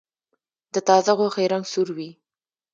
[0.73, 2.09] د تازه غوښې رنګ سور وي.